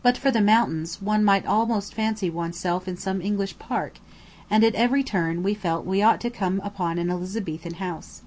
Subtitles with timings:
[0.00, 3.98] But for the mountains, one might almost fancy oneself in some English park,
[4.48, 8.22] and at every turn we felt we ought to come upon an Elizabethan House.